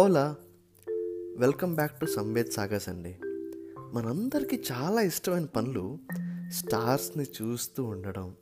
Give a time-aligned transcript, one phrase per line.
[0.00, 0.36] Hola
[1.36, 3.16] welcome back to Samved Sagar's అండి.
[3.92, 5.98] మనందరికీ చాలా ఇష్టమైన పనులు
[6.50, 8.34] స్టార్స్ని చూస్తూ ఉండడం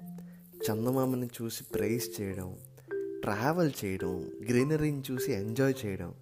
[0.66, 2.56] చందమామని చూసి ప్రైజ్ చేయడం
[3.20, 4.12] ట్రావెల్ చేయడం
[4.48, 6.14] గ్రీనరీని చూసి ఎంజాయ్ చేయడం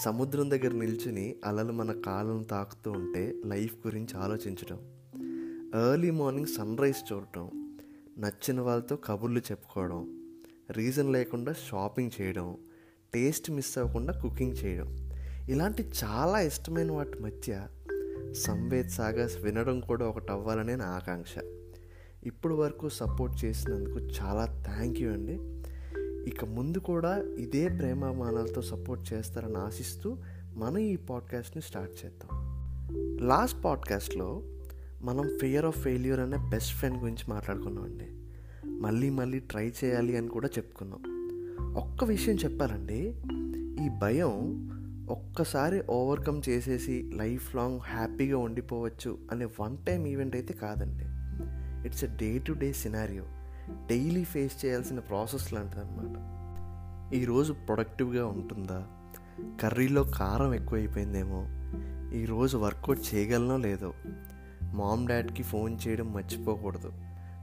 [0.00, 4.80] సముద్రం దగ్గర నిల్చుని అలలు మన కాళ్ళను తాకుతూ ఉంటే లైఫ్ గురించి ఆలోచించడం
[5.74, 7.46] ఎర్లీ మార్నింగ్ సన్ రైజ్ చూడటం
[8.18, 10.02] నచ్చిన వాళ్ళతో కబుర్లు చెప్పుకోవడం
[10.70, 12.56] రీజన్ లేకుండా షాపింగ్ చేయడం
[13.14, 15.10] టేస్ట్ మిస్ అవ్వకుండా కుకింగ్ చేయడం.
[15.48, 17.66] ఇలాంటి చాలా ఇష్టమైన వాటి మధ్య
[18.32, 21.34] సంవేద్ సాగర్స్ వినడం కూడా ఒకటి అవ్వాలనే నా ఆకాంక్ష.
[22.24, 25.62] ఇప్పుడు వరకు సపోర్ట్ చేసినందుకు చాలా థ్యాంక్ యూ అండి.
[26.30, 30.16] ఇక ముందు కూడా ఇదే ప్రేమామానాలతో సపోర్ట్ చేస్తారని ఆశిస్తూ
[30.54, 32.56] మనం ఈ పాడ్కాస్ట్ని స్టార్ట్ చేద్దాం.
[33.20, 34.42] లాస్ట్ పాడ్కాస్ట్లో
[35.02, 38.06] మనం ఫియర్ ఆఫ్ ఫెయిల్యూర్ అనే బెస్ట్ ఫ్రెండ్ గురించి మాట్లాడుకున్నాం అండి
[38.68, 41.15] మళ్ళీ మళ్ళీ ట్రై చేయాలి అని కూడా చెప్పుకున్నాం.
[41.60, 43.14] ఒక్క విషయం చెప్పాలండి.
[43.84, 44.66] ఈ భయం
[45.10, 51.04] ఒక్కసారి ఓవర్కమ్ చేసేసి లైఫ్ లాంగ్ హ్యాపీగా ఉండిపోవచ్చు అనే వన్ టైం ఈవెంట్ అయితే కాదండి.
[51.88, 53.24] It's a day to day scenario.
[53.90, 56.36] Daily face చేయాల్సిన ప్రాసెస్ లాంటిది అనమాట
[57.14, 58.86] ఈరోజు ప్రొడక్టివ్గా ఉంటుందా?
[59.60, 61.46] కర్రీలో కారం ఎక్కువైపోయిందేమో?
[62.14, 63.94] ఈరోజు వర్కౌట్ చేయగలనో లేదో?
[64.74, 66.92] మామ్ డాడ్కి ఫోన్ చేయడం మర్చిపోకూడదు.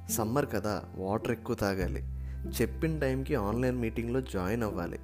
[0.09, 2.03] సమ్మర్ కదా వాటర్ ఎక్కువ తాగాలి.
[2.47, 4.99] చెప్పిన టైంకి ఆన్లైన్ మీటింగ్లో జాయిన్ అవ్వాలి.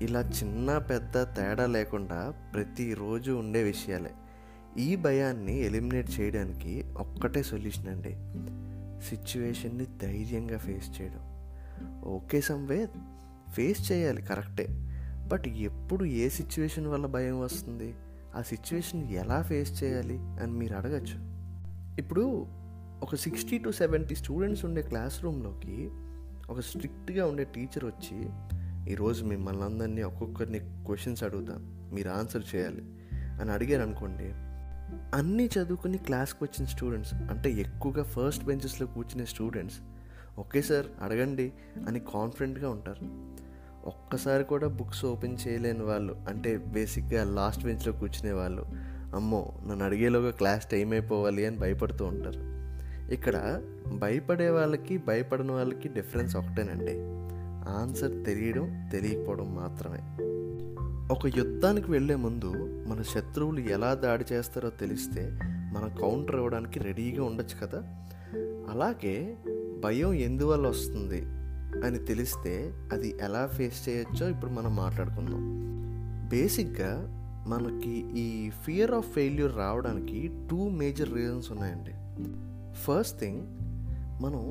[0.00, 4.10] ఇలా చిన్న పెద్ద తేడా లేకుండా ప్రతిరోజు ఉండే విషయాలే.
[4.78, 8.10] ఈ భయాన్ని ఎలిమినేట్ చేయడానికి ఒక్కటే సొల్యూషన్ అండి.
[9.06, 11.32] సిచ్యువేషన్ని ధైర్యంగా ఫేస్ చేయడం.
[12.04, 12.88] ఓకే సంవే
[13.54, 14.66] ఫేస్ చేయాలి కరెక్టే.
[15.28, 17.94] బట్ ఎప్పుడు ఏ సిచ్యువేషన్ వల్ల భయం వస్తుంది?
[18.36, 21.32] ఆ సిచ్యువేషన్ ఎలా ఫేస్ చేయాలి అని మీరు అడగచ్చు.
[21.98, 22.46] ఇప్పుడు
[23.02, 25.90] ఒక సిక్స్టీ టు సెవెంటీ స్టూడెంట్స్ ఉండే క్లాస్ రూమ్లోకి
[26.50, 28.30] ఒక స్ట్రిక్ట్గా ఉండే టీచర్ వచ్చి
[28.92, 32.82] ఈరోజు మిమ్మల్ని అందరినీ ఒక్కొక్కరిని క్వశ్చన్స్ అడుగుతాం మీరు ఆన్సర్ చేయాలి
[33.40, 34.24] అని అడిగారు అనుకోండి.
[35.16, 39.78] అన్నీ చదువుకుని క్లాస్కి వచ్చిన స్టూడెంట్స్ అంటే ఎక్కువగా ఫస్ట్ బెంచెస్లో కూర్చునే స్టూడెంట్స్
[40.38, 41.52] ఓకే సార్ అడగండి
[41.88, 43.32] అని కాన్ఫిడెంట్గా ఉంటారు.
[43.88, 48.66] ఒక్కసారి కూడా బుక్స్ ఓపెన్ చేయలేని వాళ్ళు అంటే బేసిక్గా లాస్ట్ బెంచ్లో కూర్చునే వాళ్ళు
[49.14, 52.61] అమ్మో నన్ను అడిగేలోగా క్లాస్ టైం అయిపోవాలి అని భయపడుతూ ఉంటారు.
[53.10, 57.22] ఇక్కడ భయపడే వాళ్ళకి భయపడని వాళ్ళకి డిఫరెన్స్ ఒకటేనండి.
[57.70, 60.32] ఆన్సర్ తెలియడం తెలియకపోవడం మాత్రమే.
[61.14, 62.52] ఒక యుద్ధానికి వెళ్ళే ముందు
[62.88, 67.78] మన శత్రువులు ఎలా దాడి చేస్తారో తెలిస్తే మన కౌంటర్ ఇవ్వడానికి రెడీగా ఉండొచ్చు కదా.
[68.70, 69.36] అలాగే
[69.84, 71.22] భయం ఎందువల్ల వస్తుంది
[71.86, 75.62] అని తెలిస్తే అది ఎలా ఫేస్ చేయొచ్చో ఇప్పుడు మనం మాట్లాడుకుందాం.
[76.28, 81.90] బేసిక్గా మనకి ఈ ఫియర్ ఆఫ్ ఫెయిల్యూర్ రావడానికి టూ మేజర్ రీజన్స్ ఉన్నాయండి.
[82.74, 83.42] ఫస్ట్ థింగ్
[84.22, 84.42] మనం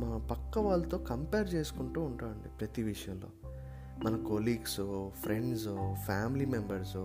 [0.00, 3.28] మన పక్క వాళ్ళతో కంపేర్ చేసుకుంటూ ఉంటామండి ప్రతి విషయంలో.
[4.04, 5.64] మన కొలీగ్స్ ఫ్రెండ్స్
[6.06, 6.96] ఫ్యామిలీ మెంబర్స్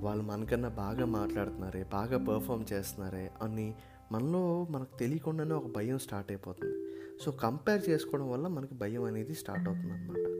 [0.00, 3.74] వాళ్ళు మనకన్నా బాగా మాట్లాడుతున్నారే బాగా పర్ఫామ్ చేస్తున్నారే అని
[4.12, 6.74] మనలో మనకు తెలియకుండానే ఒక భయం స్టార్ట్ అయిపోతుంది.
[7.24, 10.32] సో కంపేర్ చేసుకోవడం వల్ల మనకి భయం అనేది స్టార్ట్ అవుతుంది అనమాట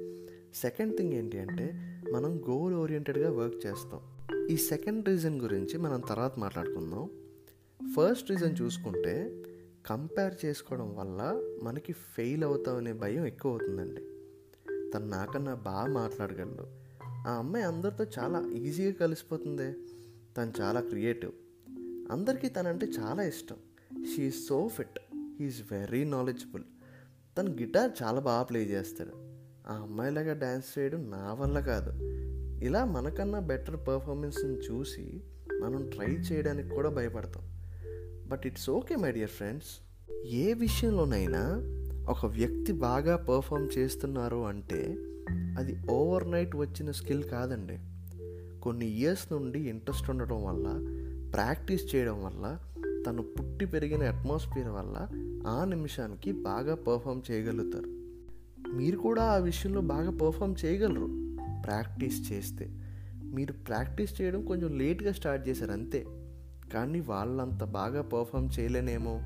[0.54, 4.00] సెకండ్ థింగ్ ఏంటి అంటే మనం గోల్ ఓరియంటెడ్గా వర్క్ చేస్తాం.
[4.50, 7.10] ఈ సెకండ్ రీజన్ గురించి మనం తర్వాత మాట్లాడుకుందాం.
[7.96, 9.41] ఫస్ట్ రీజన్ చూసుకుంటే
[9.87, 14.00] కంపేర్ చేసుకోవడం వల్ల మనకి ఫెయిల్ అవుతామనే భయం ఎక్కువ అవుతుందండి
[14.94, 16.66] తను నాకన్నా బాగా మాట్లాడగలడు.
[17.28, 19.72] ఆ అమ్మాయి అందరితో చాలా ఈజీగా కలిసిపోతుంది.
[20.37, 21.32] తను చాలా క్రియేటివ్.
[22.12, 23.56] అందరికీ తనంటే చాలా ఇష్టం.
[24.04, 25.00] She so fit
[25.41, 26.62] he is very knowledgeable
[27.38, 29.12] తను గిటార్ చాలా బాగా ప్లే చేస్తాడు.
[29.70, 31.91] ఆ అమ్మాయిలాగా డ్యాన్స్ చేయడం నా వల్ల కాదు.
[32.64, 35.22] ఇలా మనకన్నా బెటర్ పర్ఫార్మెన్స్ని చూసి
[35.60, 37.51] మనం ట్రై చేయడానికి కూడా భయపడతాం.
[38.32, 39.69] But it's okay my dear friends.
[40.25, 41.43] ఏ విషయంలోనైనా
[42.09, 44.97] ఒక వ్యక్తి బాగా పర్ఫామ్ చేస్తున్నారు అంటే
[45.59, 47.78] అది ఓవర్ నైట్ వచ్చిన స్కిల్ కాదండి.
[48.60, 50.66] కొన్ని ఇయర్స్ నుండి ఇంట్రెస్ట్ ఉండడం వల్ల
[51.34, 52.59] ప్రాక్టీస్ చేయడం వల్ల
[53.06, 55.09] తను పుట్టి పెరిగిన అట్మాస్ఫియర్ వల్ల
[55.47, 57.88] ఆ నిమిషానికి బాగా పర్ఫామ్ చేయగలుగుతారు.
[58.76, 62.69] మీరు కూడా ఆ విషయంలో బాగా పర్ఫామ్ చేయగలరు ప్రాక్టీస్ చేస్తే.
[63.25, 66.06] మీరు ప్రాక్టీస్ చేయడం కొంచెం లేట్గా స్టార్ట్ చేశారు అంతే.
[66.72, 69.20] కానీ వాళ్ళంత బాగా పర్ఫామ్ చేయలేనేమో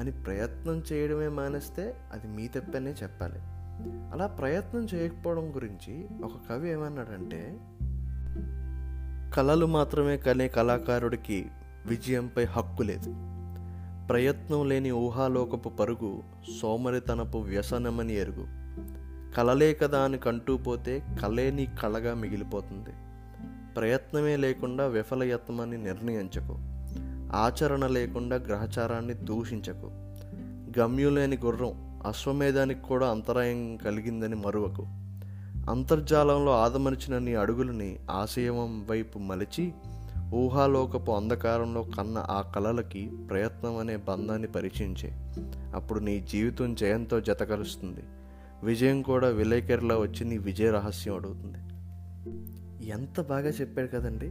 [0.00, 3.38] అని ప్రయత్నం చేయడమే మానేస్తే అది మీ తప్పనే చెప్పాలి.
[4.12, 7.58] అలా ప్రయత్నం చేయకపోవడం గురించి ఒక కవి ఏమన్నాడంటే
[9.36, 11.46] కళలు మాత్రమే కనే కళాకారుడికి
[11.86, 13.14] విజయంపై హక్కు లేదు.
[14.08, 16.22] ప్రయత్నం లేని ఊహాలోకపు పరుగు
[16.62, 18.46] సోమరితనపు వ్యసనమని ఎరుగు.
[19.36, 22.90] కలలే కదా అని కంటూ పోతే కలే నీ కళగా మిగిలిపోతుంది.
[23.74, 26.73] ప్రయత్నమే లేకుండా విఫలయత్నమని నిర్ణయించకు.
[27.34, 29.90] ఆచరణ లేకుండా గ్రహచారాన్ని దూషించకు.
[30.78, 34.82] గమ్యం లేని గుర్రం అశ్వమేధానికి కూడా అంతరాయం కలిగిందని మరువకు.
[35.70, 39.72] అంతర్జాలంలో ఆదమరిచిన నీ అడుగులని ఆశయం వైపు మలిచి
[40.34, 45.10] ఊహాలోకపు అంధకారంలో కన్న ఆ కళలకి ప్రయత్నం అనే బంధాన్ని పరిచయించే.
[45.74, 48.00] అప్పుడు నీ జీవితం జయంతో జతకలుస్తుంది
[48.62, 51.58] విజయం కూడా విలేకరిలా వచ్చి నీ విజయ రహస్యం అడుగుతుంది.
[52.88, 54.26] ఎంత బాగా చెప్పాడు కదండి?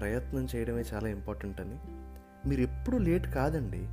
[0.00, 1.93] ప్రయత్నం చేయడమే చాలా ఇంపార్టెంట్ అని.
[2.46, 3.86] మీరు ఎప్పుడు లేట్ కాదండి.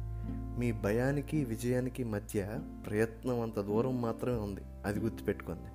[0.60, 4.62] మీ భయానికి విజయానికి మధ్య ప్రయత్నం అంత దూరం మాత్రమే ఉంది.
[4.86, 5.72] అది గుర్తుపెట్టుకోండి.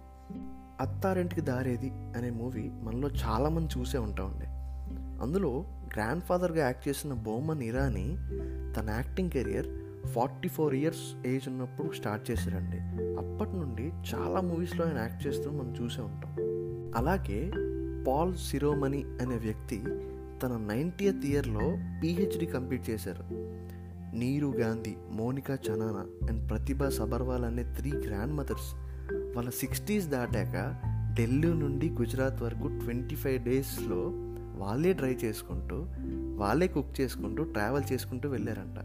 [0.81, 4.45] అత్తారింటికి దారేది అనే మూవీ మనలో చాలామంది చూసే ఉంటామండి.
[5.23, 5.65] అందులో
[5.95, 8.19] గ్రాండ్ ఫాదర్గా యాక్ట్ చేసిన బొమ్మన్ ఇరానీ
[8.77, 9.67] తన acting career
[10.07, 12.77] forty four years age ఉన్నప్పుడు స్టార్ట్ చేశారండి.
[13.17, 16.37] అప్పటి నుండి చాలా మూవీస్లో ఆయన యాక్ట్ చేస్తూ మనం చూసే ఉంటాం.
[16.97, 17.53] అలాగే
[18.05, 19.83] పాల్ సిరోమణి అనే వ్యక్తి
[20.43, 23.25] తన నైంటీయత్ ఇయర్లో పిహెచ్డి కంప్లీట్ చేశారు.
[24.17, 28.75] నీరు గాంధీ మోనికా చనానా అండ్ ప్రతిభా సబర్వాల్ అనే త్రీ గ్రాండ్ మదర్స్
[29.37, 30.83] వాళ్ళ సిక్స్టీస్ దాటాక
[31.17, 34.13] ఢిల్లీ నుండి గుజరాత్ వరకు ట్వంటీ ఫైవ్ డేస్లో
[34.57, 35.87] వాళ్ళే డ్రై చేసుకుంటూ
[36.37, 38.79] వాళ్ళే కుక్ చేసుకుంటూ ట్రావెల్ చేసుకుంటూ వెళ్ళారంట.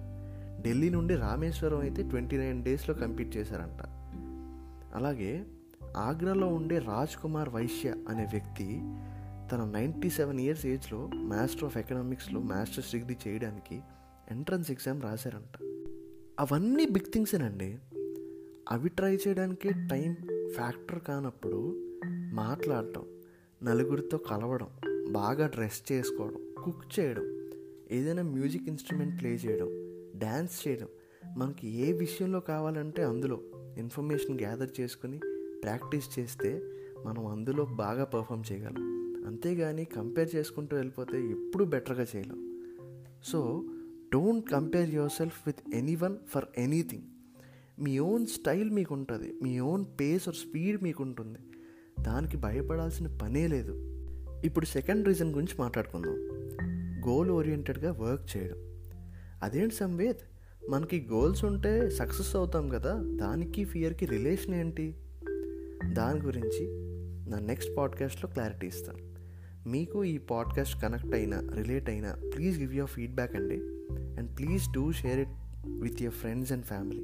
[0.64, 3.84] ఢిల్లీ నుండి రామేశ్వరం అయితే ట్వంటీ నైన్ డేస్లో కంప్లీట్ చేశారంట.
[4.96, 5.44] అలాగే
[5.98, 8.82] ఆగ్రాలో ఉండే రాజ్ కుమార్ వైశ్య అనే వ్యక్తి
[9.52, 13.82] తన నైంటీ సెవెన్ ఇయర్స్ ఏజ్లో మాస్టర్ ఆఫ్ ఎకనామిక్స్లో మాస్టర్స్ డిగ్రీ చేయడానికి
[14.32, 15.58] ఎంట్రన్స్ ఎగ్జామ్ రాశారంట.
[16.40, 17.80] అవన్నీ బిగ్ థింగ్సేనండి
[18.70, 20.16] అవి ట్రై చేయడానికి టైం
[20.56, 21.76] ఫ్యాక్టర్ కానప్పుడు
[22.34, 23.06] మాట్లాడటం
[23.64, 24.68] నలుగురితో కలవడం
[25.12, 27.24] బాగా డ్రెస్ చేసుకోవడం కుక్ చేయడం
[27.92, 29.68] ఏదైనా మ్యూజిక్ ఇన్స్ట్రుమెంట్ ప్లే చేయడం
[30.20, 30.88] డ్యాన్స్ చేయడం
[31.38, 33.42] మనకి ఏ విషయంలో కావాలంటే అందులో
[33.78, 35.20] ఇన్ఫర్మేషన్ గ్యాదర్ చేసుకుని
[35.64, 36.62] ప్రాక్టీస్ చేస్తే
[37.06, 39.01] మనం అందులో బాగా పర్ఫామ్ చేయగలం.
[39.26, 42.62] అంతేగాని కంపేర్ చేసుకుంటూ వెళ్ళిపోతే ఎప్పుడు బెటర్గా చేయలేం.
[43.24, 43.64] So
[44.14, 47.04] don't compare yourself with anyone for anything.
[47.80, 51.40] Me own style మీకు ఉంటుంది మీ ఓన్ పేస్ ఆర్ స్పీడ్ మీకు ఉంటుంది
[52.04, 53.74] దానికి భయపడాల్సిన పనే లేదు.
[54.46, 56.28] ఇప్పుడు సెకండ్ రీజన్ గురించి మాట్లాడుకుందాం.
[57.08, 58.58] గోల్ ఓరియంటెడ్గా వర్క్ చేయడం.
[59.44, 60.18] అదేంటి సంవేద్?
[60.70, 64.96] మనకి గోల్స్ ఉంటే సక్సెస్ అవుతాం కదా దానికి ఫియర్కి రిలేషన్ ఏంటి?
[65.94, 66.68] దాని గురించి
[67.32, 69.11] నా నెక్స్ట్ పాడ్కాస్ట్లో క్లారిటీ ఇస్తాను.
[69.68, 73.56] మీకు ఈ పాడ్కాస్ట్ కనెక్ట్ అయినా రిలేట్ అయినా ప్లీజ్ గివ్ యువర్ ఫీడ్బ్యాక్ అండి.
[74.20, 75.30] And please do share it
[75.68, 77.04] with your friends and family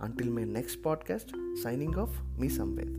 [0.00, 1.30] until my next podcast
[1.64, 2.94] signing off me Samved